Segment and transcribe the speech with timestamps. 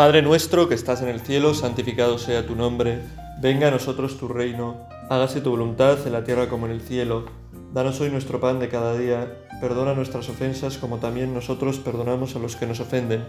[0.00, 3.02] Padre nuestro que estás en el cielo, santificado sea tu nombre,
[3.42, 7.26] venga a nosotros tu reino, hágase tu voluntad en la tierra como en el cielo.
[7.74, 12.38] Danos hoy nuestro pan de cada día, perdona nuestras ofensas como también nosotros perdonamos a
[12.38, 13.26] los que nos ofenden.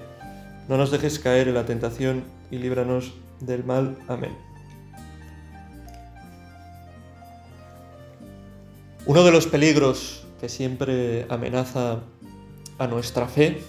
[0.69, 3.97] No nos dejes caer en la tentación y líbranos del mal.
[4.07, 4.37] Amén.
[9.05, 11.99] Uno de los peligros que siempre amenaza
[12.77, 13.61] a nuestra fe,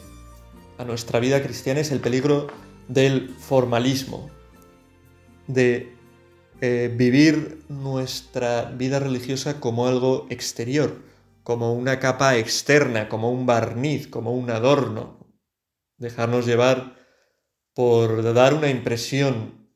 [0.78, 2.46] a nuestra vida cristiana, es el peligro
[2.92, 4.30] del formalismo,
[5.46, 5.96] de
[6.60, 11.02] eh, vivir nuestra vida religiosa como algo exterior,
[11.42, 15.18] como una capa externa, como un barniz, como un adorno.
[15.96, 16.96] Dejarnos llevar
[17.74, 19.70] por dar una impresión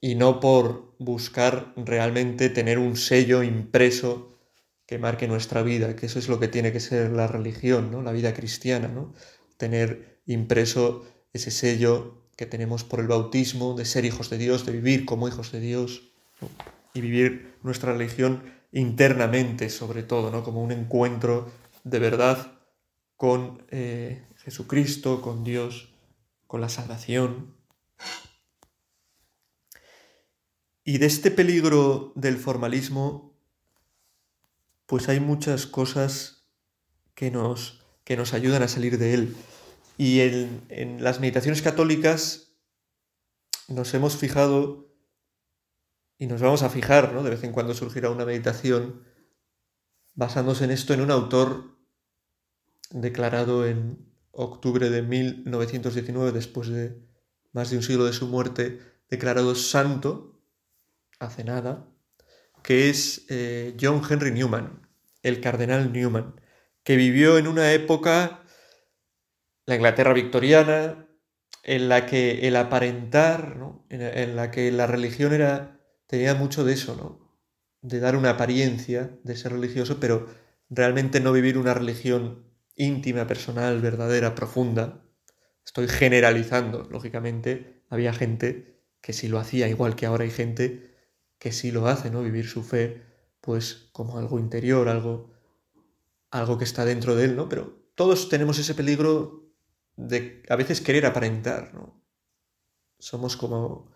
[0.00, 4.38] y no por buscar realmente tener un sello impreso
[4.86, 8.00] que marque nuestra vida, que eso es lo que tiene que ser la religión, ¿no?
[8.00, 9.12] La vida cristiana, ¿no?
[9.56, 14.72] Tener impreso ese sello que tenemos por el bautismo, de ser hijos de Dios, de
[14.72, 16.02] vivir como hijos de Dios
[16.94, 20.44] y vivir nuestra religión internamente sobre todo, ¿no?
[20.44, 21.50] como un encuentro
[21.84, 22.52] de verdad
[23.16, 25.92] con eh, Jesucristo, con Dios,
[26.46, 27.54] con la salvación.
[30.84, 33.36] Y de este peligro del formalismo,
[34.86, 36.46] pues hay muchas cosas
[37.14, 39.36] que nos, que nos ayudan a salir de él.
[39.98, 42.52] Y en, las meditaciones católicas
[43.66, 44.94] nos hemos fijado
[46.16, 47.24] y nos vamos a fijar, ¿no?
[47.24, 49.02] De vez en cuando surgirá una meditación
[50.14, 51.76] basándose en esto en un autor
[52.90, 57.02] declarado en octubre de 1919, después de
[57.52, 60.40] más de un siglo de su muerte, declarado santo,
[61.18, 61.88] hace nada,
[62.62, 64.88] que es eh, John Henry Newman,
[65.24, 66.40] el cardenal Newman,
[66.84, 68.44] que vivió en una época
[69.68, 71.06] la Inglaterra victoriana,
[71.62, 73.58] en la que el aparentar,
[73.90, 77.36] en, la que la religión era, tenía mucho de eso, ¿no?
[77.82, 80.26] de dar una apariencia de ser religioso, pero
[80.70, 82.46] realmente no vivir una religión
[82.76, 85.04] íntima, personal, verdadera, profunda.
[85.66, 90.96] Estoy generalizando, lógicamente, había gente que sí lo hacía, igual que ahora hay gente
[91.38, 92.22] que sí lo hace, ¿no?
[92.22, 93.02] Vivir su fe,
[93.42, 95.30] pues, como algo interior, algo,
[96.30, 97.50] algo que está dentro de él, ¿no?
[97.50, 99.44] Pero todos tenemos ese peligro
[99.98, 102.00] de a veces querer aparentar, ¿no?
[103.00, 103.90] Somos como,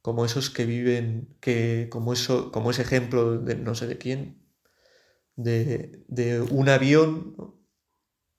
[0.00, 4.48] como esos que viven, que, como, eso, como ese ejemplo de no sé de quién,
[5.34, 7.36] de, de un avión,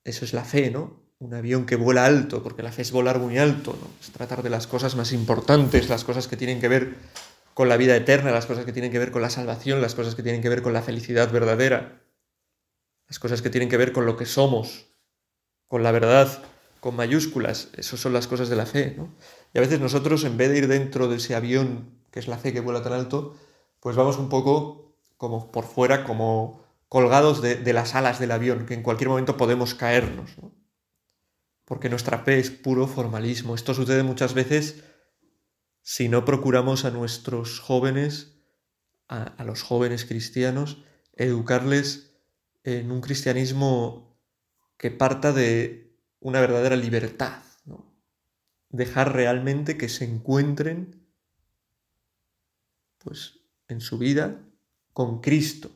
[0.05, 1.03] eso es la fe, ¿no?
[1.19, 3.89] Un avión que vuela alto, porque la fe es volar muy alto, ¿no?
[3.99, 6.95] Es tratar de las cosas más importantes, las cosas que tienen que ver
[7.53, 10.15] con la vida eterna, las cosas que tienen que ver con la salvación, las cosas
[10.15, 12.01] que tienen que ver con la felicidad verdadera,
[13.07, 14.87] las cosas que tienen que ver con lo que somos,
[15.67, 16.41] con la verdad
[16.85, 17.69] con mayúsculas.
[17.77, 19.11] Esas son las cosas de la fe, ¿no?
[19.55, 22.37] Y a veces nosotros, en vez de ir dentro de ese avión que es la
[22.37, 23.35] fe que vuela tan alto,
[23.79, 28.75] pues vamos un poco como por fuera, como colgados de, las alas del avión, que
[28.75, 30.53] en cualquier momento podemos caernos, ¿no?
[31.65, 33.55] Porque nuestra fe es puro formalismo.
[33.55, 34.83] Esto sucede muchas veces
[35.81, 38.43] si no procuramos a nuestros jóvenes,
[39.07, 40.83] a los jóvenes cristianos,
[41.15, 42.15] educarles
[42.63, 44.19] en un cristianismo
[44.77, 45.84] que parta de,
[46.25, 47.43] una verdadera libertad,
[48.69, 51.05] dejar realmente que se encuentren
[52.97, 54.41] pues, en su vida
[54.91, 55.69] con Cristo.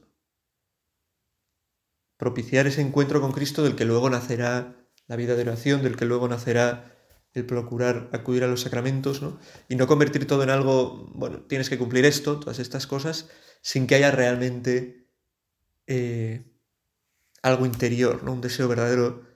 [2.17, 6.05] Propiciar ese encuentro con Cristo del que luego nacerá la vida de oración, del que
[6.05, 6.97] luego nacerá
[7.33, 9.21] el procurar acudir a los sacramentos.
[9.67, 13.29] Y no convertir todo en algo, bueno, tienes que cumplir esto, todas estas cosas,
[13.61, 15.11] sin que haya realmente
[15.85, 16.43] eh,
[17.43, 18.33] algo interior, ¿no?
[18.33, 19.28] Un deseo verdadero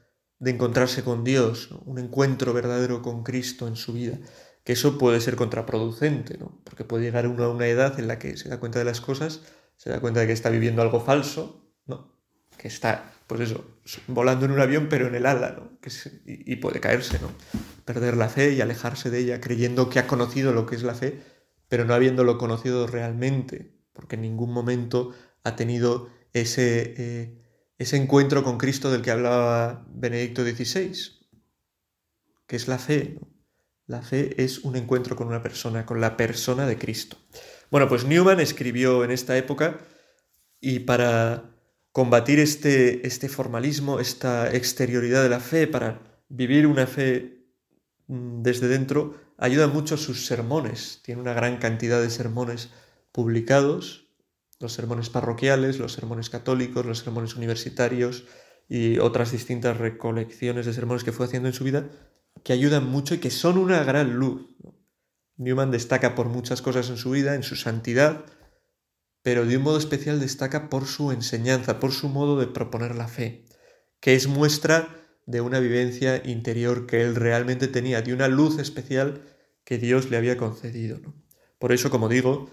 [0.43, 4.19] de encontrarse con Dios, un encuentro verdadero con Cristo en su vida,
[4.65, 6.59] que eso puede ser contraproducente, ¿no?
[6.65, 8.99] porque puede llegar uno a una edad en la que se da cuenta de las
[8.99, 9.39] cosas,
[9.77, 12.19] se da cuenta de que está viviendo algo falso, ¿no?
[12.57, 13.63] que está, pues eso,
[14.07, 15.79] volando en un avión pero en el ala, ¿no?
[15.79, 15.89] que
[16.25, 17.29] y, puede caerse, ¿no?
[17.85, 20.93] perder la fe y alejarse de ella, creyendo que ha conocido lo que es la
[20.93, 21.21] fe,
[21.69, 25.13] pero no habiéndolo conocido realmente, porque en ningún momento
[25.45, 26.95] ha tenido ese...
[26.97, 27.42] Eh,
[27.83, 30.93] ese encuentro con Cristo del que hablaba Benedicto XVI,
[32.47, 33.19] que es la fe.
[33.87, 37.17] La fe es un encuentro con una persona, con la persona de Cristo.
[37.69, 39.79] Bueno, pues Newman escribió en esta época
[40.61, 41.51] y para
[41.91, 47.45] combatir este, este formalismo, esta exterioridad de la fe, para vivir una fe
[48.07, 51.01] mm, desde dentro, ayudan mucho sus sermones.
[51.03, 52.69] Tiene una gran cantidad de sermones
[53.11, 54.02] publicados
[54.63, 58.23] los sermones parroquiales, los sermones católicos, los sermones universitarios
[58.67, 61.89] y otras distintas recolecciones de sermones que fue haciendo en su vida,
[62.43, 64.55] que ayudan mucho y que son una gran luz.
[65.35, 68.25] Newman destaca por muchas cosas en su vida, en su santidad,
[69.21, 73.07] pero de un modo especial destaca por su enseñanza, por su modo de proponer la
[73.07, 73.45] fe,
[73.99, 74.87] que es muestra
[75.25, 79.21] de una vivencia interior que él realmente tenía, de una luz especial
[79.63, 80.99] que Dios le había concedido.
[81.59, 82.49] Por eso, como digo,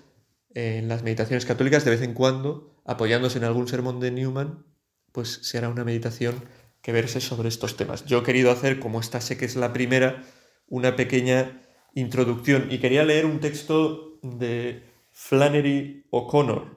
[0.54, 4.64] en las meditaciones católicas, de vez en cuando, apoyándose en algún sermón de Newman,
[5.12, 6.44] pues se hará una meditación
[6.82, 8.04] que verse sobre estos temas.
[8.06, 10.24] Yo he querido hacer, como esta sé que es la primera,
[10.66, 11.62] una pequeña
[11.94, 16.76] introducción y quería leer un texto de Flannery O'Connor,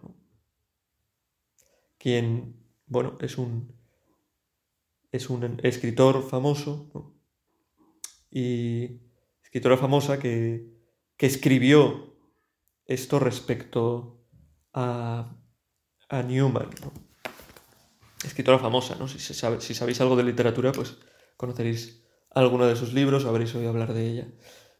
[1.98, 2.56] quien,
[2.88, 3.74] bueno, es un,
[5.12, 7.16] es un escritor famoso
[8.30, 9.00] y
[9.44, 10.68] escritora famosa que,
[11.16, 12.13] que, escribió
[12.86, 14.26] esto respecto
[14.74, 15.36] a,
[16.10, 16.70] a Newman.
[18.24, 19.08] Escritora famosa, ¿no?
[19.08, 20.98] Si, si sabéis algo de literatura, pues
[21.38, 24.28] conoceréis alguno de sus libros habréis oído hablar de ella.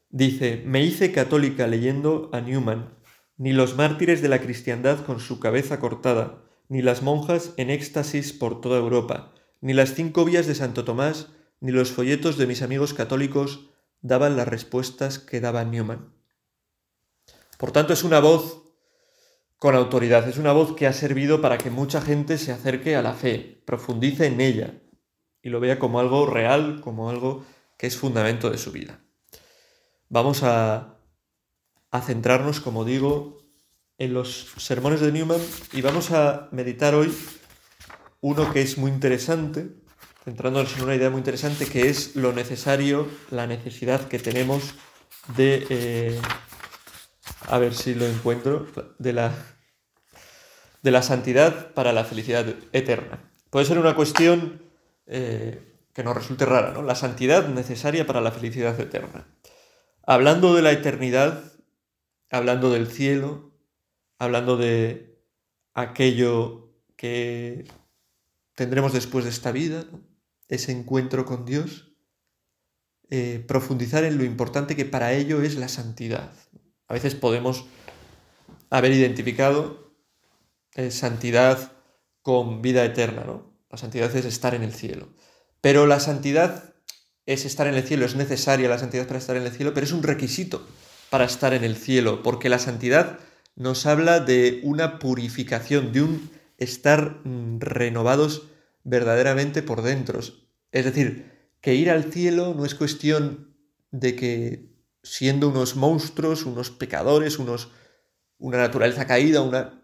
[0.10, 2.98] Dice, me hice católica leyendo a Newman,
[3.38, 8.34] ni los mártires de la cristiandad con su cabeza cortada, ni las monjas en éxtasis
[8.34, 11.30] por toda Europa, ni las cinco vías de Santo Tomás,
[11.60, 13.70] ni los folletos de mis amigos católicos
[14.02, 16.14] daban las respuestas que daba Newman.
[17.58, 18.64] Por tanto, es una voz
[19.58, 23.02] con autoridad, es una voz que ha servido para que mucha gente se acerque a
[23.02, 24.74] la fe, profundice en ella
[25.42, 27.46] y lo vea como algo real, como algo
[27.78, 29.00] que es fundamento de su vida.
[30.10, 31.00] Vamos a,
[32.06, 33.38] centrarnos, como digo,
[33.98, 35.42] en los sermones de Newman
[35.72, 37.14] y vamos a meditar hoy
[38.20, 39.70] uno que es muy interesante,
[40.24, 44.74] centrándonos en una idea muy interesante, que es lo necesario, la necesidad que tenemos
[45.38, 46.22] de, eh,
[47.48, 48.68] a ver si lo encuentro,
[49.00, 49.34] de la,
[50.82, 53.32] de la santidad para la felicidad eterna.
[53.50, 54.62] Puede ser una cuestión
[55.06, 56.82] eh, que nos resulte rara, ¿no?
[56.82, 59.28] La santidad necesaria para la felicidad eterna.
[60.06, 61.44] Hablando de la eternidad,
[62.30, 63.54] hablando del cielo,
[64.18, 65.20] hablando de
[65.74, 67.66] aquello que
[68.56, 69.86] tendremos después de esta vida,
[70.48, 71.94] ese encuentro con Dios,
[73.10, 76.34] eh, profundizar en lo importante que para ello es la santidad.
[76.88, 77.66] A veces podemos
[78.70, 79.94] haber identificado
[80.76, 81.72] eh, santidad
[82.22, 83.54] con vida eterna, ¿no?
[83.70, 85.10] La santidad es estar en el cielo.
[85.62, 86.74] Pero la santidad
[87.26, 89.86] es estar en el cielo, es necesaria la santidad para estar en el cielo, pero
[89.86, 90.66] es un requisito
[91.10, 93.20] para estar en el cielo, porque la santidad
[93.56, 98.48] nos habla de una purificación, de un estar mm, renovados
[98.84, 100.20] verdaderamente por dentro.
[100.72, 101.32] Es decir,
[101.62, 103.56] que ir al cielo no es cuestión
[103.92, 104.73] de que
[105.04, 107.70] siendo unos monstruos, unos pecadores, unos
[108.38, 109.82] una naturaleza caída, una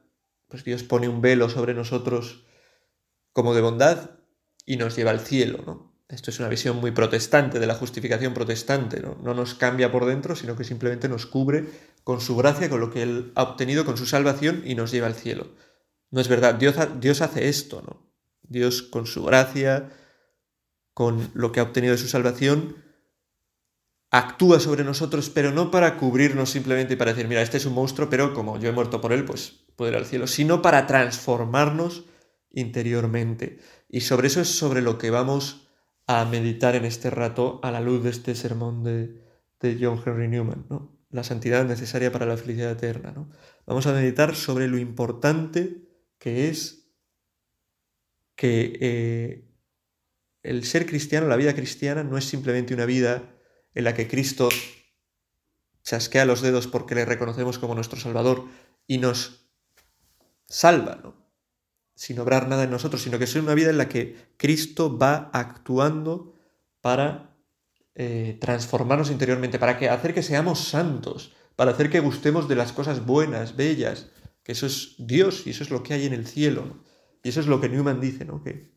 [0.48, 2.45] pues Dios pone un velo sobre nosotros
[3.31, 4.12] como de bondad
[4.66, 5.89] y nos lleva al cielo, ¿no?
[6.10, 9.16] Esto es una visión muy protestante de la justificación protestante, ¿no?
[9.21, 11.68] no nos cambia por dentro, sino que simplemente nos cubre
[12.04, 15.06] con su gracia, con lo que Él ha obtenido, con su salvación y nos lleva
[15.06, 15.54] al cielo.
[16.10, 18.12] No es verdad, Dios, Dios hace esto, ¿no?
[18.42, 19.92] Dios con su gracia,
[20.95, 22.75] con lo que ha obtenido de su salvación,
[24.11, 27.73] actúa sobre nosotros, pero no para cubrirnos simplemente y para decir, mira, este es un
[27.73, 30.87] monstruo, pero como yo he muerto por él, pues puedo ir al cielo, sino para
[30.87, 32.06] transformarnos
[32.51, 33.59] interiormente.
[33.87, 35.68] Y sobre eso es sobre lo que vamos
[36.07, 39.28] a meditar en este rato a la luz de este sermón de,
[39.80, 40.97] John Henry Newman, ¿no?
[41.11, 43.30] La santidad necesaria para la felicidad eterna, ¿no?
[43.66, 45.87] Vamos a meditar sobre lo importante
[46.18, 46.92] que es
[48.35, 49.49] que eh,
[50.44, 53.35] el ser cristiano, la vida cristiana, no es simplemente una vida
[53.80, 54.50] en la que Cristo
[55.83, 58.45] chasquea los dedos porque le reconocemos como nuestro Salvador
[58.86, 59.50] y nos
[60.45, 61.16] salva, ¿no?
[61.95, 65.30] sin obrar nada en nosotros, sino que es una vida en la que Cristo va
[65.33, 66.36] actuando
[66.81, 67.36] para
[67.95, 72.71] eh, transformarnos interiormente, para que, hacer que seamos santos, para hacer que gustemos de las
[72.71, 74.12] cosas buenas, bellas,
[74.44, 76.83] que eso es Dios y eso es lo que hay en el cielo.
[77.24, 78.44] Y eso es lo que Newman dice, ¿no?
[78.44, 78.71] que,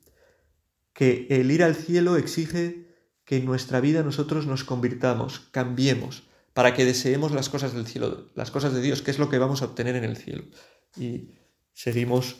[0.92, 2.91] que el ir al cielo exige
[3.24, 8.26] que en nuestra vida nosotros nos convirtamos, cambiemos, para que deseemos las cosas del cielo,
[8.34, 10.44] las cosas de Dios, que es lo que vamos a obtener en el cielo.
[10.96, 11.30] Y
[11.72, 12.36] seguimos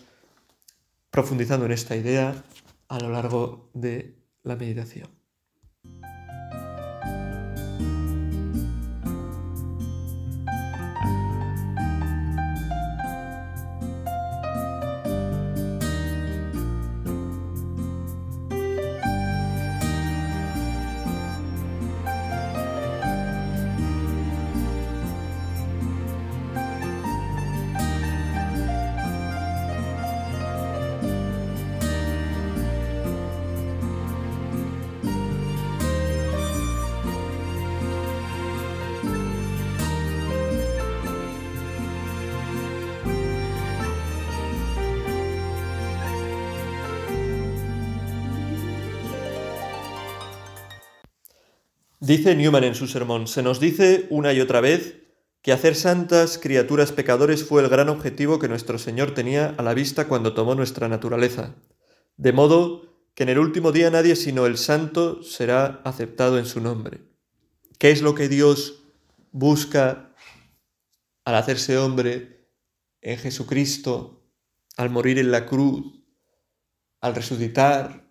[1.10, 2.44] profundizando en esta idea
[2.88, 5.21] a lo largo de la meditación.
[52.02, 54.96] Dice Newman en su sermón, se nos dice una y otra vez
[55.40, 59.72] que hacer santas criaturas pecadores fue el gran objetivo que nuestro Señor tenía a la
[59.72, 61.54] vista cuando tomó nuestra naturaleza.
[62.16, 66.60] De modo que en el último día nadie sino el santo será aceptado en su
[66.60, 67.02] nombre.
[67.78, 68.82] ¿Qué es lo que Dios
[69.30, 70.12] busca
[71.24, 72.48] al hacerse hombre
[73.00, 74.28] en Jesucristo,
[74.76, 76.02] al morir en la cruz,
[77.00, 78.10] al resucitar,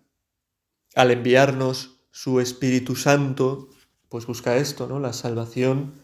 [0.94, 3.68] al enviarnos su Espíritu Santo,
[4.12, 5.00] pues busca esto, ¿no?
[5.00, 5.94] La salvación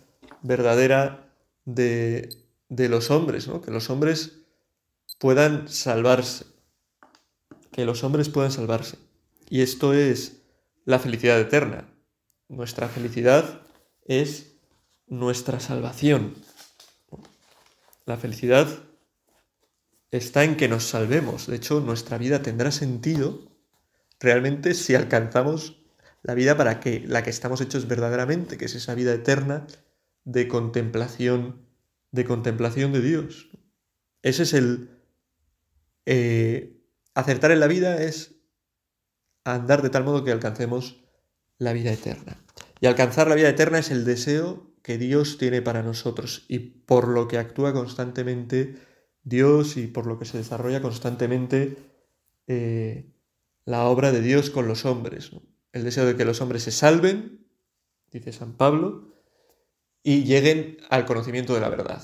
[0.41, 1.31] verdadera
[1.67, 2.31] de,
[2.71, 3.61] de los hombres, ¿no?
[3.61, 4.39] Que los hombres
[5.19, 6.47] puedan salvarse.
[7.71, 8.97] Que los hombres puedan salvarse.
[9.51, 10.41] Y esto es
[10.87, 11.87] la felicidad eterna.
[12.49, 13.61] Nuestra felicidad
[14.07, 14.55] es
[15.07, 16.35] nuestra salvación.
[18.07, 18.69] La felicidad
[20.11, 21.47] está en que nos salvemos.
[21.47, 23.53] De hecho, nuestra vida tendrá sentido
[24.19, 25.78] realmente si alcanzamos
[26.23, 29.67] la vida para que la que estamos hechos verdaderamente, que es esa vida eterna
[30.25, 31.63] de contemplación,
[32.11, 33.51] de contemplación de Dios.
[34.23, 34.91] Ese es el
[36.07, 36.79] eh,
[37.15, 38.37] acertar en la vida es
[39.45, 41.05] andar de tal modo que alcancemos
[41.59, 42.43] la vida eterna.
[42.81, 47.09] Y alcanzar la vida eterna es el deseo que Dios tiene para nosotros y por
[47.09, 48.77] lo que actúa constantemente
[49.23, 51.77] Dios y por lo que se desarrolla constantemente
[52.47, 53.13] eh,
[53.65, 55.33] la obra de Dios con los hombres
[55.73, 57.47] el deseo de que los hombres se salven,
[58.11, 59.15] dice San Pablo,
[60.03, 62.03] y lleguen al conocimiento de la verdad.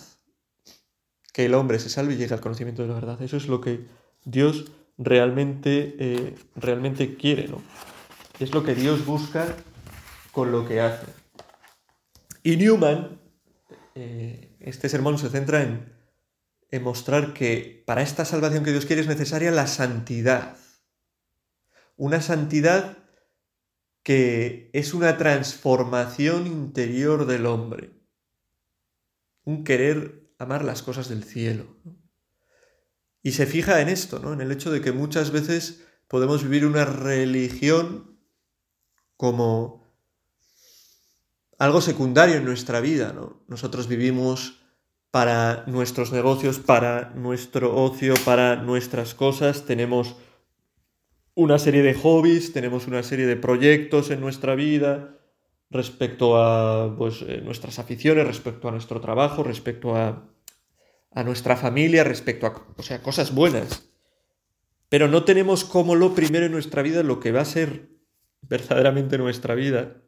[1.32, 3.22] Que el hombre se salve y llegue al conocimiento de la verdad.
[3.22, 3.86] Eso es lo que
[4.24, 7.62] Dios realmente, eh, realmente quiere, ¿no?
[8.38, 9.46] Es lo que Dios busca
[10.32, 11.06] con lo que hace.
[12.42, 13.20] Y Newman,
[13.94, 15.92] eh, este sermón se centra en,
[16.70, 20.56] en mostrar que para esta salvación que Dios quiere es necesaria la santidad.
[21.96, 22.98] Una santidad
[24.04, 27.90] que es una transformación interior del hombre,
[29.44, 31.66] un querer amar las cosas del cielo.
[33.22, 34.34] Y se fija en esto, ¿no?
[34.34, 38.20] en el hecho de que muchas veces podemos vivir una religión
[39.16, 39.82] como
[41.58, 43.14] algo secundario en nuestra vida.
[43.14, 43.42] ¿no?
[43.48, 44.60] Nosotros vivimos
[45.10, 50.16] para nuestros negocios, para nuestro ocio, para nuestras cosas, tenemos
[51.34, 55.18] una serie de hobbies, tenemos una serie de proyectos en nuestra vida
[55.70, 60.30] respecto a pues, eh, nuestras aficiones, respecto a nuestro trabajo, respecto a,
[61.10, 63.88] a nuestra familia, respecto a o sea, cosas buenas.
[64.88, 67.88] Pero no tenemos como lo primero en nuestra vida lo que va a ser
[68.42, 70.02] verdaderamente nuestra vida,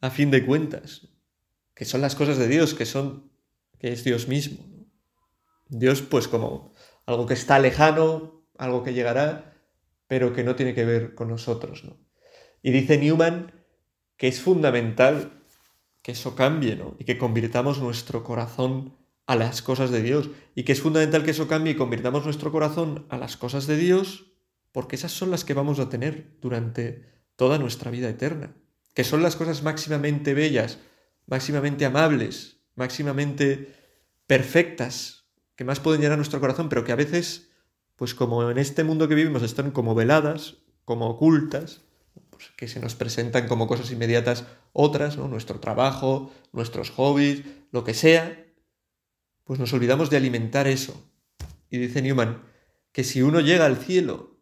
[0.00, 1.08] a fin de cuentas,
[1.74, 3.30] que son las cosas de Dios, que son
[3.78, 4.66] que es Dios mismo.
[5.68, 6.72] Dios pues como
[7.06, 9.49] algo que está lejano, algo que llegará,
[10.10, 11.84] pero que no tiene que ver con nosotros.
[11.84, 11.96] ¿no?
[12.64, 13.52] Y dice Newman
[14.16, 15.44] que es fundamental
[16.02, 16.96] que eso cambie ¿no?
[16.98, 21.30] y que convirtamos nuestro corazón a las cosas de Dios y que es fundamental que
[21.30, 24.32] eso cambie y convirtamos nuestro corazón a las cosas de Dios
[24.72, 27.04] porque esas son las que vamos a tener durante
[27.36, 28.56] toda nuestra vida eterna,
[28.94, 30.78] que son las cosas máximamente bellas,
[31.26, 33.76] máximamente amables, máximamente
[34.26, 37.49] perfectas, que más pueden llenar nuestro corazón, pero que a veces
[38.00, 41.82] pues como en este mundo que vivimos están como veladas, como ocultas,
[42.30, 45.28] pues que se nos presentan como cosas inmediatas otras, ¿no?
[45.28, 47.42] nuestro trabajo, nuestros hobbies,
[47.72, 48.42] lo que sea,
[49.44, 51.12] pues nos olvidamos de alimentar eso.
[51.68, 52.42] Y dice Newman
[52.90, 54.40] que si uno llega al cielo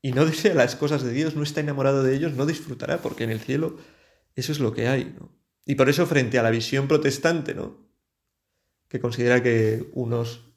[0.00, 3.24] y no desea las cosas de Dios, no está enamorado de ellos, no disfrutará, porque
[3.24, 3.76] en el cielo
[4.36, 5.14] eso es lo que hay.
[5.20, 5.36] ¿no?
[5.66, 7.76] Y por eso frente a la visión protestante, ¿no?
[8.88, 10.47] que considera que unos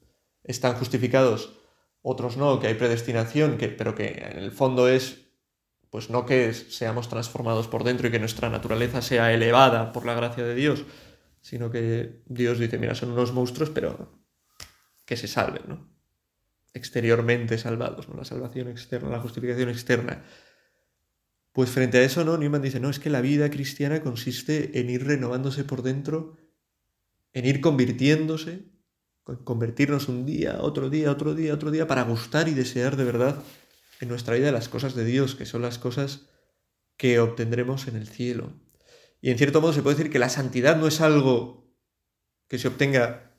[0.44, 1.60] están justificados,
[2.02, 5.28] otros no, que hay predestinación, que, pero que en el fondo es,
[5.90, 10.16] pues no que seamos transformados por dentro y que nuestra naturaleza sea elevada por la
[10.16, 10.86] gracia de Dios,
[11.42, 14.22] sino que Dios dice, mira, son unos monstruos, pero
[15.06, 15.92] que se salven, ¿no?
[16.74, 18.16] Exteriormente salvados, ¿no?
[18.16, 20.24] La salvación externa, la justificación externa.
[21.52, 22.38] Pues frente a eso, ¿no?
[22.38, 26.38] Newman dice, no, es que la vida cristiana consiste en ir renovándose por dentro,
[27.34, 28.72] en ir convirtiéndose
[29.44, 33.44] convertirnos un día, otro día, otro día, otro día, para gustar y desear de verdad
[34.00, 36.28] en nuestra vida las cosas de Dios, que son las cosas
[36.98, 38.54] que obtendremos en el cielo.
[39.22, 41.72] Y en cierto modo se puede decir que la santidad no es algo
[42.48, 43.32] que se obtenga,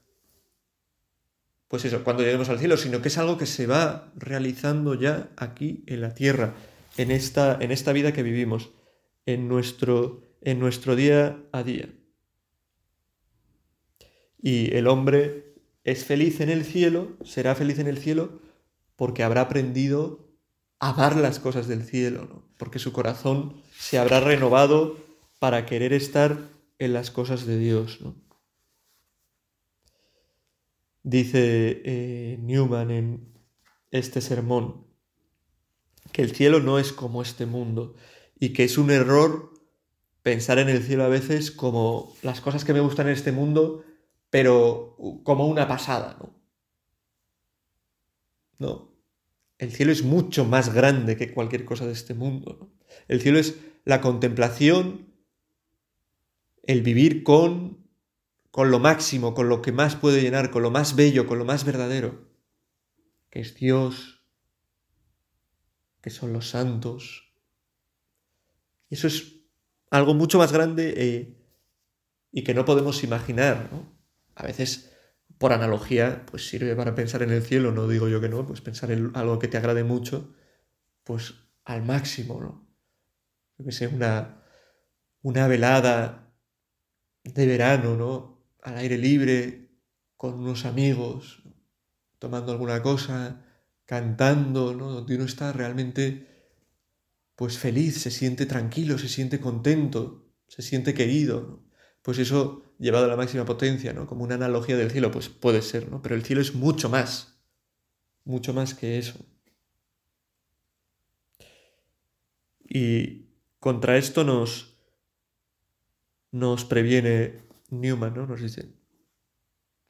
[1.69, 5.31] pues eso, cuando lleguemos al cielo, sino que es algo que se va realizando ya
[5.37, 6.55] aquí en la tierra,
[6.97, 8.71] en esta, en esta vida que vivimos,
[9.27, 11.89] en nuestro, en nuestro día a día.
[14.41, 15.52] Y el hombre
[15.85, 18.41] es feliz en el cielo, será feliz en el cielo
[18.97, 20.33] porque habrá aprendido
[20.79, 24.97] amar las cosas del cielo, porque su corazón se habrá renovado
[25.39, 26.39] para querer estar
[26.79, 28.01] en las cosas de Dios.
[31.03, 33.33] Dice eh, Newman en
[33.91, 34.87] este sermón
[36.13, 37.95] que el cielo no es como este mundo
[38.39, 39.53] y que es un error
[40.23, 43.85] pensar en el cielo a veces como las cosas que me gustan en este mundo,
[44.33, 46.35] pero como una pasada, ¿no?
[48.59, 48.97] No.
[49.59, 52.73] El cielo es mucho más grande que cualquier cosa de este mundo.
[53.09, 55.13] El cielo es la contemplación,
[56.63, 57.87] el vivir con,
[58.51, 61.45] con lo máximo, con lo que más puede llenar, con lo más bello, con lo
[61.45, 62.27] más verdadero,
[63.29, 64.25] que es Dios,
[66.01, 67.35] que son los santos.
[68.89, 69.43] Eso es
[69.91, 71.37] algo mucho más grande eh,
[72.33, 73.69] y que no podemos imaginar.
[73.71, 73.92] ¿no?
[74.35, 74.93] A veces,
[75.39, 78.61] por analogía, pues sirve para pensar en el cielo, no digo yo que no, pues
[78.61, 80.35] pensar en algo que te agrade mucho,
[81.05, 81.35] pues
[81.65, 82.69] al máximo, ¿no?
[83.59, 84.43] Yo que sé, una,
[85.23, 86.35] una velada
[87.25, 88.47] de verano, ¿no?
[88.63, 89.71] Al aire libre,
[90.17, 91.43] con unos amigos,
[92.19, 93.45] tomando alguna cosa,
[93.85, 94.91] cantando, ¿no?
[94.91, 96.29] Donde uno está realmente
[97.35, 101.65] pues feliz, se siente tranquilo, se siente contento, se siente querido.
[102.03, 104.07] Pues eso llevado a la máxima potencia, ¿no?
[104.07, 106.03] Como una analogía del cielo, pues puede ser, ¿no?
[106.03, 107.39] Pero el cielo es mucho más,
[108.25, 109.25] mucho más que eso.
[112.69, 113.27] Y
[113.61, 114.79] contra esto nos,
[116.33, 118.27] nos previene Newman, ¿no?
[118.27, 118.73] Nos dice,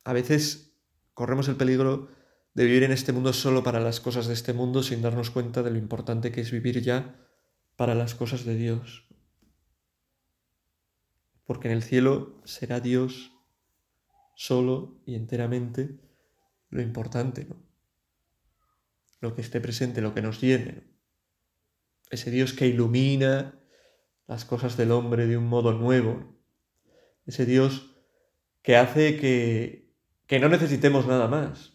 [0.05, 0.75] a veces
[1.15, 2.09] corremos el peligro
[2.55, 5.63] de vivir en este mundo solo para las cosas de este mundo sin darnos cuenta
[5.63, 7.17] de lo importante que es vivir ya
[7.77, 9.07] para las cosas de Dios.
[11.53, 13.31] Porque en el cielo será Dios
[14.35, 16.01] solo y enteramente
[16.71, 17.63] lo importante, ¿no?
[19.21, 20.85] Lo que esté presente, lo que nos llene.
[22.09, 23.61] Ese Dios que ilumina
[24.27, 26.43] las cosas del hombre de un modo nuevo.
[27.27, 27.97] Ese Dios
[28.63, 29.95] que hace que,
[30.27, 31.73] que no necesitemos nada más.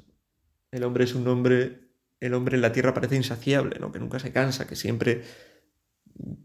[0.71, 3.91] El hombre es un hombre, el hombre en la tierra parece insaciable, ¿no?
[3.91, 5.21] que nunca se cansa, que siempre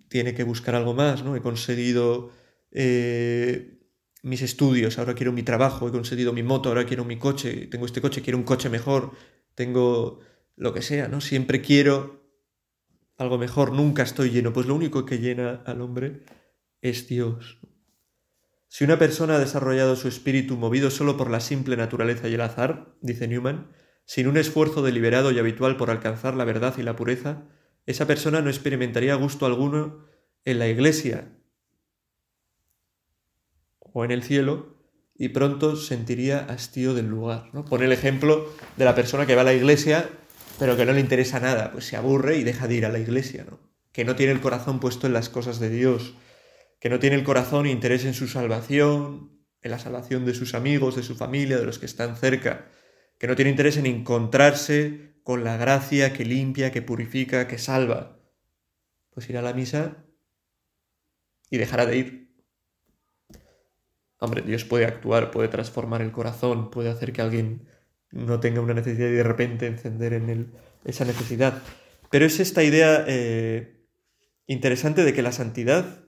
[0.08, 1.34] tiene que buscar algo más, ¿no?
[1.34, 2.41] He conseguido
[2.72, 3.78] eh,
[4.22, 7.86] mis estudios, ahora quiero mi trabajo, he conseguido mi moto, ahora quiero mi coche, tengo
[7.86, 9.12] este coche, quiero un coche mejor,
[9.54, 10.20] tengo
[10.56, 11.20] lo que sea, ¿no?
[11.20, 12.22] Siempre quiero
[13.16, 16.22] algo mejor, nunca estoy lleno, pues lo único que llena al hombre
[16.80, 17.58] es Dios.
[18.68, 22.40] Si una persona ha desarrollado su espíritu movido solo por la simple naturaleza y el
[22.40, 23.70] azar, dice Newman,
[24.06, 27.48] sin un esfuerzo deliberado y habitual por alcanzar la verdad y la pureza,
[27.86, 30.06] esa persona no experimentaría gusto alguno
[30.44, 31.41] en la iglesia
[33.92, 34.76] o en el cielo
[35.16, 37.50] y pronto sentiría hastío del lugar.
[37.52, 37.64] ¿no?
[37.78, 40.08] El ejemplo de la persona que va a la iglesia
[40.58, 42.98] pero que no le interesa nada, pues se aburre y deja de ir a la
[42.98, 43.58] iglesia, ¿no?
[43.90, 46.14] que no tiene el corazón puesto en las cosas de Dios,
[46.78, 50.54] que no tiene el corazón e interés en su salvación, en la salvación de sus
[50.54, 52.66] amigos, de su familia, de los que están cerca,
[53.18, 58.18] que no tiene interés en encontrarse con la gracia que limpia, que purifica, que salva.
[59.10, 60.04] Pues irá a la misa
[61.50, 62.21] y dejará de ir.
[64.22, 67.68] Hombre, Dios puede actuar, puede transformar el corazón, puede hacer que alguien
[68.10, 70.52] no tenga una necesidad y de repente encender en él
[70.84, 71.62] esa necesidad.
[72.10, 73.84] Pero es esta idea eh,
[74.46, 76.04] interesante de que la santidad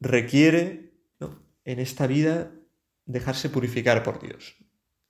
[0.00, 0.94] requiere
[1.64, 2.52] en esta vida
[3.04, 4.56] dejarse purificar por Dios,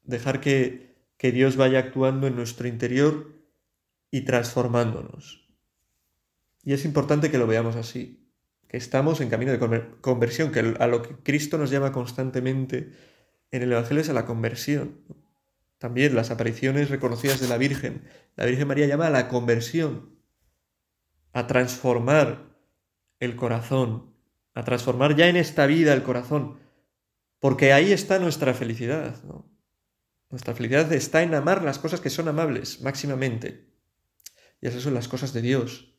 [0.02, 3.34] dejar que que Dios vaya actuando en nuestro interior
[4.10, 5.46] y transformándonos.
[6.62, 8.29] Y es importante que lo veamos así,
[8.70, 9.58] que estamos en camino de
[10.00, 12.92] conversión, que a lo que Cristo nos llama constantemente
[13.50, 15.00] en el Evangelio es a la conversión.
[15.78, 18.04] También las apariciones reconocidas de la Virgen.
[18.36, 20.14] La Virgen María llama a la conversión,
[21.32, 22.56] a transformar
[23.18, 24.14] el corazón,
[24.54, 26.60] a transformar ya en esta vida el corazón,
[27.40, 29.16] porque ahí está nuestra felicidad.
[30.30, 33.68] Nuestra felicidad está en amar las cosas que son amables, máximamente.
[34.60, 35.89] Y esas son las cosas de Dios,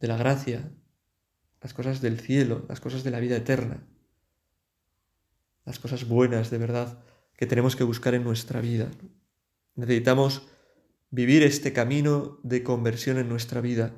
[0.00, 0.70] de la gracia,
[1.60, 3.86] las cosas del cielo, las cosas de la vida eterna,
[5.64, 7.04] las cosas buenas de verdad
[7.36, 8.90] que tenemos que buscar en nuestra vida.
[9.74, 10.48] Necesitamos
[11.10, 13.94] vivir este camino de conversión en nuestra vida,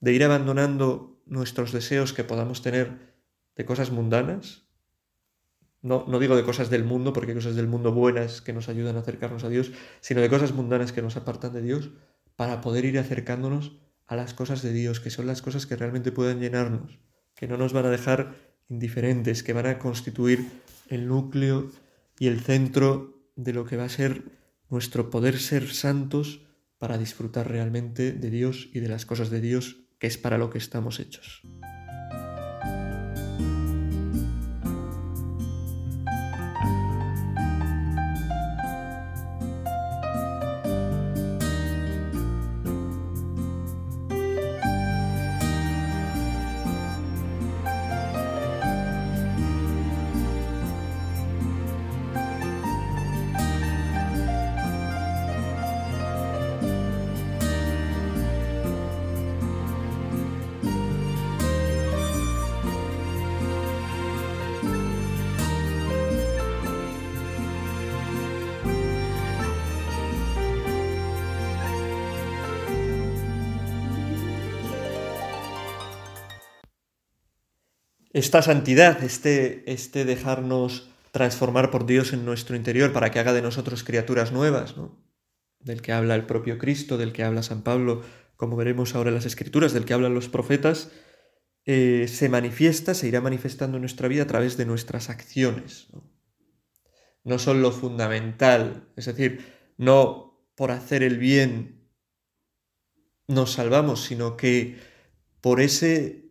[0.00, 3.14] de ir abandonando nuestros deseos que podamos tener
[3.56, 4.66] de cosas mundanas,
[5.82, 8.68] no, no, digo de cosas del mundo, porque hay cosas del mundo buenas que nos
[8.68, 11.90] ayudan a acercarnos a Dios, sino de cosas mundanas que nos apartan de Dios,
[12.36, 13.72] para poder ir acercándonos
[14.10, 16.98] a las cosas de Dios, que son las cosas que realmente pueden llenarnos,
[17.36, 18.34] que no nos van a dejar
[18.68, 20.50] indiferentes, que van a constituir
[20.88, 21.70] el núcleo
[22.18, 24.24] y el centro de lo que va a ser
[24.68, 26.40] nuestro poder ser santos
[26.78, 30.50] para disfrutar realmente de Dios y de las cosas de Dios, que es para lo
[30.50, 31.42] que estamos hechos.
[78.20, 83.42] Esta santidad, este, este dejarnos transformar por Dios en nuestro interior para que haga de
[83.42, 84.96] nosotros criaturas nuevas, ¿no?
[85.58, 88.02] del que habla el propio Cristo, del que habla San Pablo,
[88.36, 90.90] como veremos ahora en las Escrituras, del que hablan los profetas,
[91.66, 95.88] eh, se manifiesta, se irá manifestando en nuestra vida a través de nuestras acciones.
[95.92, 96.10] ¿no?
[97.24, 99.44] no son lo fundamental, es decir,
[99.76, 101.88] no por hacer el bien
[103.28, 104.78] nos salvamos, sino que
[105.40, 106.29] por ese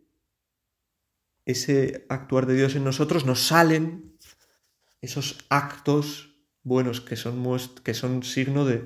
[1.49, 4.13] ese actuar de Dios en nosotros, nos salen
[5.01, 7.43] esos actos buenos que son,
[7.83, 8.85] que son signo de,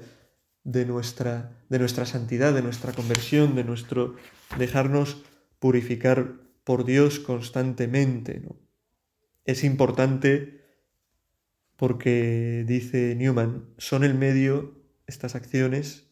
[0.64, 4.16] de, nuestra, de nuestra santidad, de nuestra conversión, de nuestro
[4.58, 5.18] dejarnos
[5.60, 8.40] purificar por Dios constantemente.
[8.40, 8.56] ¿no?
[9.44, 10.62] Es importante
[11.76, 16.08] porque, dice Newman, son el medio, estas acciones,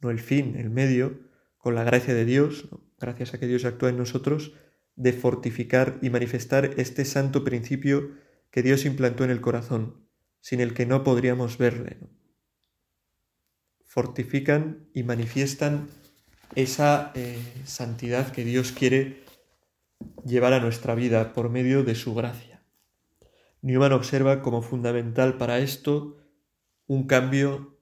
[0.00, 1.20] no el fin, el medio,
[1.58, 4.52] con la gracia de Dios, gracias a que Dios actúa en nosotros,
[4.96, 8.10] de fortificar y manifestar este santo principio
[8.50, 10.06] que Dios implantó en el corazón,
[10.40, 11.98] sin el que no podríamos verle.
[13.84, 15.88] Fortifican y manifiestan
[16.54, 19.24] esa eh, santidad que Dios quiere
[20.24, 22.62] llevar a nuestra vida por medio de su gracia.
[23.62, 26.18] Newman observa como fundamental para esto
[26.86, 27.78] un cambio,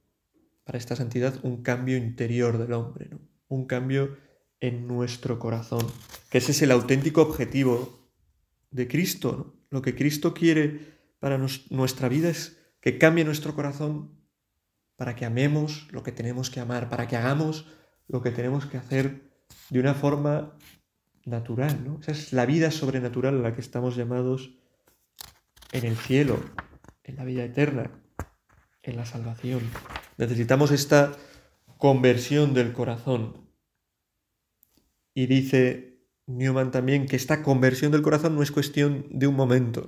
[0.64, 3.11] para esta santidad, un cambio interior del hombre,
[3.49, 4.16] un cambio
[4.61, 5.87] en nuestro corazón,
[6.31, 8.11] que ese es el auténtico objetivo
[8.70, 9.57] de Cristo.
[9.70, 14.20] Lo que Cristo quiere para nuestra vida es que cambie nuestro corazón
[14.96, 17.66] para que amemos lo que tenemos que amar, para que hagamos
[18.07, 19.31] lo que tenemos que hacer
[19.70, 20.57] de una forma
[21.25, 21.99] natural.
[22.03, 24.51] Esa es la vida sobrenatural a la que estamos llamados
[25.73, 26.38] en el cielo,
[27.05, 27.90] en la vida eterna,
[28.83, 29.61] en la salvación.
[30.18, 31.12] Necesitamos esta
[31.79, 33.49] conversión del corazón
[35.20, 39.87] y dice Newman también que esta conversión del corazón no es cuestión de un momento.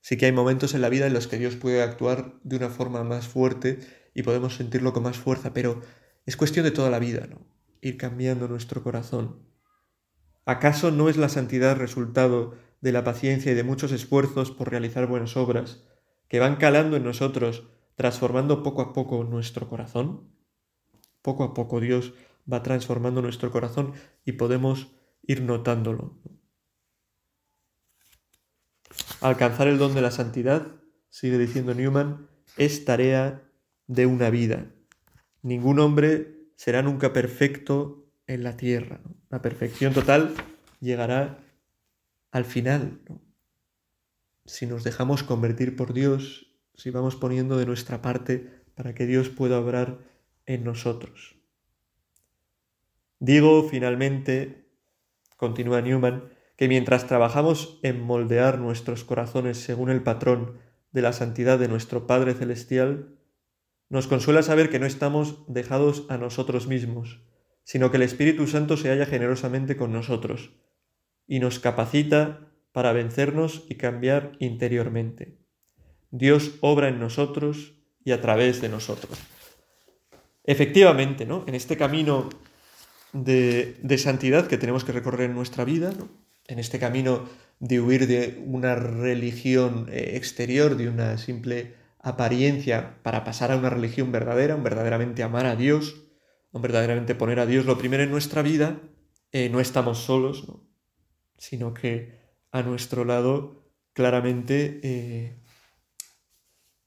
[0.00, 2.70] Sí que hay momentos en la vida en los que Dios puede actuar de una
[2.70, 3.80] forma más fuerte
[4.14, 5.82] y podemos sentirlo con más fuerza, pero
[6.24, 7.46] es cuestión de toda la vida, ¿no?
[7.82, 9.42] Ir cambiando nuestro corazón.
[10.46, 15.08] ¿Acaso no es la santidad resultado de la paciencia y de muchos esfuerzos por realizar
[15.08, 15.84] buenas obras
[16.28, 17.64] que van calando en nosotros,
[17.96, 20.32] transformando poco a poco nuestro corazón?
[21.20, 22.14] Poco a poco Dios
[22.50, 26.18] va transformando nuestro corazón y podemos ir notándolo.
[29.20, 30.66] Alcanzar el don de la santidad,
[31.08, 33.42] sigue diciendo Newman, es tarea
[33.86, 34.66] de una vida.
[35.42, 39.00] Ningún hombre será nunca perfecto en la tierra.
[39.30, 40.34] La perfección total
[40.80, 41.38] llegará
[42.30, 43.00] al final.
[44.44, 49.28] Si nos dejamos convertir por Dios, si vamos poniendo de nuestra parte para que Dios
[49.28, 50.00] pueda obrar
[50.46, 51.41] en nosotros.
[53.22, 54.66] Digo, finalmente,
[55.36, 56.24] continúa Newman,
[56.56, 60.58] que mientras trabajamos en moldear nuestros corazones según el patrón
[60.90, 63.14] de la santidad de nuestro Padre Celestial,
[63.88, 67.20] nos consuela saber que no estamos dejados a nosotros mismos,
[67.62, 70.50] sino que el Espíritu Santo se halla generosamente con nosotros
[71.28, 75.38] y nos capacita para vencernos y cambiar interiormente.
[76.10, 79.16] Dios obra en nosotros y a través de nosotros.
[80.42, 81.44] Efectivamente, ¿no?
[81.46, 82.28] En este camino
[83.12, 85.92] de, santidad que tenemos que recorrer en nuestra vida,
[86.46, 87.28] en este camino
[87.60, 93.70] de huir de una religión eh, exterior, de una simple apariencia, para pasar a una
[93.70, 96.02] religión verdadera, un verdaderamente amar a Dios,
[96.50, 98.80] un verdaderamente poner a Dios lo primero en nuestra vida,
[99.30, 100.46] eh, no estamos solos,
[101.38, 102.20] sino que
[102.50, 105.38] a nuestro lado claramente eh,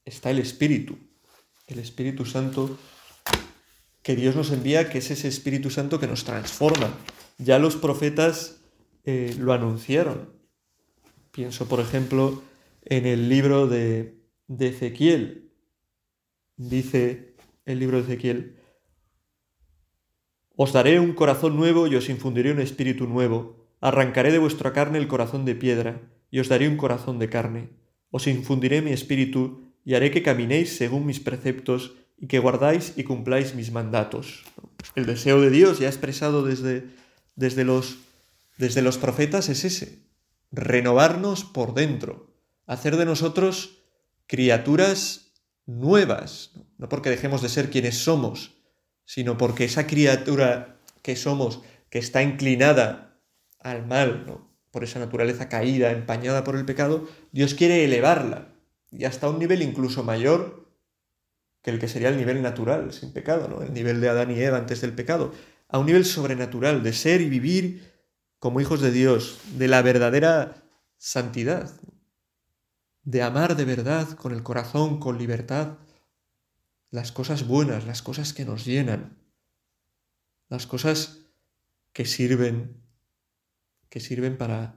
[0.04, 0.98] está el Espíritu,
[1.66, 2.78] el Espíritu Santo
[4.06, 6.96] que Dios nos envía, que es ese Espíritu Santo que nos transforma.
[7.38, 8.60] Ya los profetas
[9.02, 10.30] eh, lo anunciaron.
[11.32, 12.40] Pienso, por ejemplo,
[12.84, 14.14] en el libro de,
[14.46, 15.50] de Ezequiel.
[16.56, 18.60] Dice el libro de Ezequiel,
[20.54, 23.66] Os daré un corazón nuevo y os infundiré un espíritu nuevo.
[23.80, 27.70] Arrancaré de vuestra carne el corazón de piedra y os daré un corazón de carne.
[28.12, 33.04] Os infundiré mi espíritu y haré que caminéis según mis preceptos y que guardáis y
[33.04, 34.44] cumpláis mis mandatos.
[34.94, 36.86] El deseo de Dios ya expresado desde,
[37.34, 37.98] desde, los,
[38.58, 39.98] desde los profetas es ese,
[40.50, 42.34] renovarnos por dentro,
[42.66, 43.82] hacer de nosotros
[44.26, 45.32] criaturas
[45.66, 48.52] nuevas, no porque dejemos de ser quienes somos,
[49.04, 53.20] sino porque esa criatura que somos, que está inclinada
[53.60, 58.48] al mal, por esa naturaleza caída, empañada por el pecado, Dios quiere elevarla
[58.90, 60.65] y hasta un nivel incluso mayor
[61.66, 63.60] que el que sería el nivel natural, sin pecado, ¿no?
[63.60, 65.32] el nivel de Adán y Eva antes del pecado,
[65.66, 67.92] a un nivel sobrenatural de ser y vivir
[68.38, 70.62] como hijos de Dios, de la verdadera
[70.96, 71.68] santidad,
[73.02, 75.78] de amar de verdad con el corazón, con libertad,
[76.92, 79.18] las cosas buenas, las cosas que nos llenan,
[80.48, 81.22] las cosas
[81.92, 82.80] que sirven,
[83.88, 84.76] que sirven para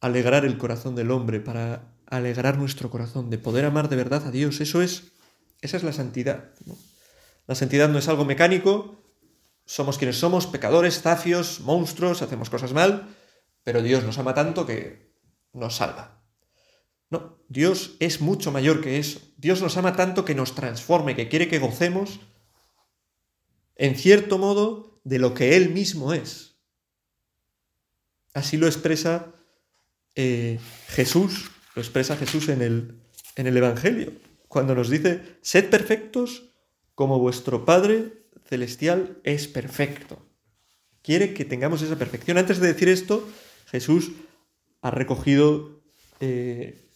[0.00, 4.30] alegrar el corazón del hombre, para alegrar nuestro corazón, de poder amar de verdad a
[4.30, 4.62] Dios.
[4.62, 5.12] Eso es,
[5.60, 6.50] esa es la santidad.
[7.46, 9.02] La santidad no es algo mecánico,
[9.64, 13.14] somos quienes somos, pecadores, zafios, monstruos, hacemos cosas mal,
[13.64, 15.12] pero Dios nos ama tanto que
[15.52, 16.22] nos salva.
[17.10, 19.20] No, Dios es mucho mayor que eso.
[19.36, 22.20] Dios nos ama tanto que nos transforme, que quiere que gocemos,
[23.76, 26.56] en cierto modo, de lo que Él mismo es.
[28.34, 29.32] Así lo expresa
[30.14, 33.00] eh, Jesús, lo expresa Jesús en el,
[33.36, 34.12] en el Evangelio,
[34.56, 36.54] cuando nos dice, sed perfectos
[36.94, 40.16] como vuestro Padre Celestial es perfecto.
[41.02, 42.38] Quiere que tengamos esa perfección.
[42.38, 43.28] Antes de decir esto,
[43.66, 44.12] Jesús
[44.80, 45.82] ha recogido
[46.20, 46.88] eh,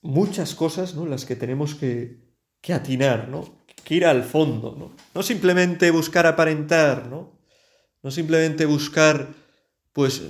[0.00, 1.04] muchas cosas, ¿no?
[1.04, 2.20] Las que tenemos que,
[2.62, 3.66] que atinar, ¿no?
[3.84, 4.92] Que ir al fondo, ¿no?
[5.14, 7.38] No simplemente buscar aparentar, ¿no?
[8.02, 9.28] No simplemente buscar,
[9.92, 10.22] pues,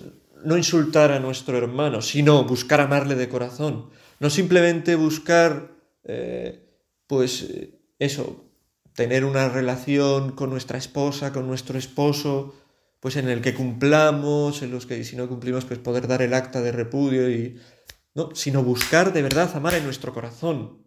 [0.45, 3.91] no insultar a nuestro hermano, sino buscar amarle de corazón.
[4.21, 5.75] No simplemente buscar,
[6.05, 7.49] eh, pues,
[7.99, 8.45] eso,
[8.95, 12.55] tener una relación con nuestra esposa, con nuestro esposo,
[13.01, 16.33] pues en el que cumplamos, en los que si no cumplimos, pues poder dar el
[16.33, 17.61] acta de repudio y
[18.15, 20.87] no, sino buscar de verdad amar en nuestro corazón.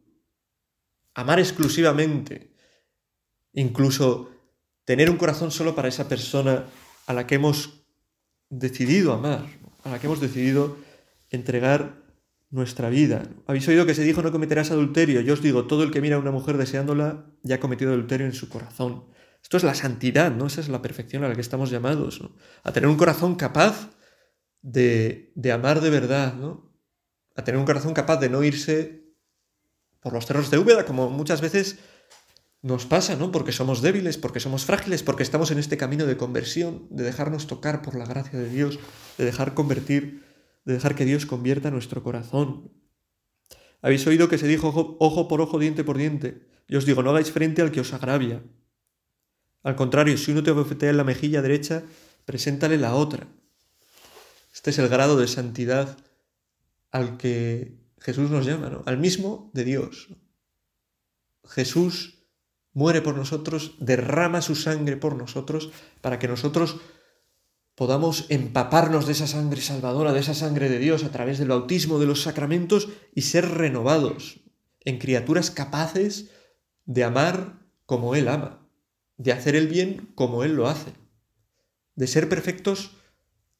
[1.13, 2.53] Amar exclusivamente.
[3.53, 4.31] Incluso
[4.85, 6.65] tener un corazón solo para esa persona
[7.05, 7.83] a la que hemos
[8.49, 9.45] decidido amar,
[9.83, 10.77] a la que hemos decidido
[11.29, 12.06] entregar
[12.49, 13.23] nuestra vida.
[13.45, 15.21] Habéis oído que se dijo no cometerás adulterio.
[15.21, 18.25] Yo os digo, todo el que mira a una mujer deseándola ya ha cometido adulterio
[18.25, 19.05] en su corazón.
[19.41, 20.47] Esto es la santidad, ¿no?
[20.47, 22.21] Esa es la perfección a la que estamos llamados,
[22.63, 23.91] A tener un corazón capaz
[24.61, 26.67] de, de amar de verdad, ¿no?
[27.37, 29.13] a tener un corazón capaz de no irse
[30.01, 31.77] por los terrores de Úbeda, como muchas veces
[32.63, 33.31] nos pasa, ¿no?
[33.31, 37.45] Porque somos débiles, porque somos frágiles, porque estamos en este camino de conversión, de dejarnos
[37.45, 38.79] tocar por la gracia de Dios,
[39.17, 40.25] de dejar convertir,
[40.67, 42.69] de dejar que Dios convierta nuestro corazón.
[43.81, 46.45] Habéis oído que se dijo ojo, por ojo, diente por diente.
[46.67, 48.43] Yo os digo, no hagáis frente al que os agravia.
[49.63, 51.83] Al contrario, si uno te bofetea en la mejilla derecha,
[52.25, 53.27] preséntale la otra.
[54.53, 55.97] Este es el grado de santidad
[56.91, 58.83] al que Jesús nos llama, ¿no?
[58.85, 60.09] al mismo de Dios.
[61.45, 62.25] Jesús
[62.73, 66.81] muere por nosotros, derrama su sangre por nosotros, para que nosotros
[67.77, 71.99] podamos empaparnos de esa sangre salvadora, de esa sangre de Dios a través del bautismo,
[71.99, 74.39] de los sacramentos y ser renovados
[74.83, 76.31] en criaturas capaces
[76.85, 78.67] de amar como Él ama,
[79.17, 80.91] de hacer el bien como Él lo hace,
[81.93, 82.95] de ser perfectos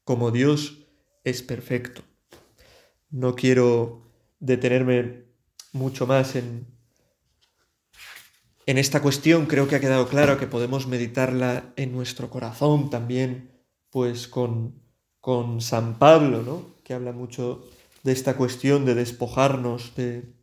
[0.03, 0.87] como Dios
[1.23, 2.01] es perfecto.
[3.11, 4.01] No quiero
[4.39, 5.25] detenerme
[5.73, 6.65] mucho más en,
[8.65, 9.45] en esta cuestión.
[9.45, 13.56] Creo que ha quedado claro que podemos meditarla en nuestro corazón también,
[13.97, 14.75] pues con,
[15.19, 16.75] con San Pablo, ¿no?
[16.83, 17.67] que habla mucho
[18.03, 20.35] de esta cuestión de despojarnos de,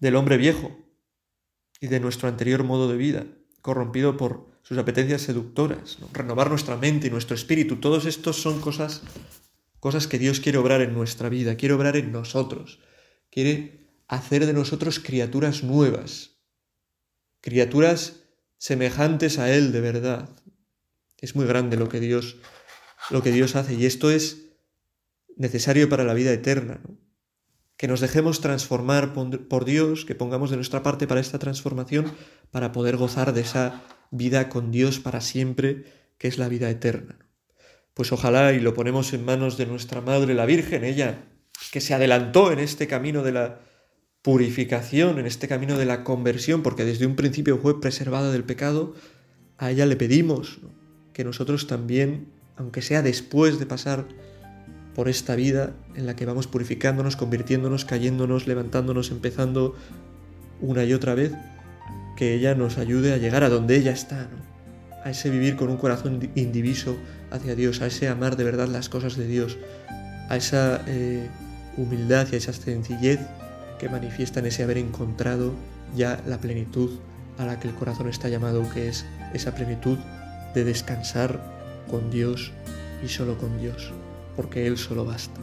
[0.00, 0.70] del hombre viejo
[1.80, 3.24] y de nuestro anterior modo de vida,
[3.62, 7.76] corrompido por sus apetencias seductoras, renovar nuestra mente y nuestro espíritu.
[7.76, 9.00] Todos estos son cosas
[9.78, 12.80] cosas que Dios quiere obrar en nuestra vida, quiere obrar en nosotros,
[13.30, 16.32] quiere hacer de nosotros criaturas nuevas,
[17.40, 18.24] criaturas
[18.58, 20.28] semejantes a Él de verdad.
[21.16, 22.36] Es muy grande lo que Dios,
[23.08, 23.74] lo que Dios hace.
[23.74, 24.50] Y esto es
[25.36, 26.80] necesario para la vida eterna.
[27.76, 32.12] Que nos dejemos transformar por Dios, que pongamos de nuestra parte para esta transformación,
[32.50, 35.84] para poder gozar de esa vida con Dios para siempre,
[36.18, 37.16] que es la vida eterna
[38.00, 41.24] pues ojalá y lo ponemos en manos de nuestra Madre la Virgen, ella
[41.70, 43.60] que se adelantó en este camino de la
[44.22, 48.94] purificación, en este camino de la conversión, porque desde un principio fue preservada del pecado,
[49.58, 50.60] a ella le pedimos
[51.12, 54.06] que nosotros también, aunque sea después de pasar
[54.94, 59.74] por esta vida en la que vamos purificándonos, convirtiéndonos, cayéndonos, levantándonos, empezando
[60.60, 61.32] una y otra vez,
[62.16, 64.28] que ella nos ayude a llegar a donde ella está,
[65.04, 66.96] a ese vivir con un corazón indiviso
[67.30, 69.56] hacia Dios, a ese amar de verdad las cosas de Dios,
[70.28, 71.28] a esa eh,
[71.76, 73.20] humildad y a esa sencillez
[73.78, 75.54] que manifiesta en ese haber encontrado
[75.96, 76.90] ya la plenitud
[77.38, 79.98] a la que el corazón está llamado, que es esa plenitud
[80.54, 81.59] de descansar
[81.90, 82.52] con Dios
[83.04, 83.92] y solo con Dios,
[84.36, 85.40] porque Él solo basta.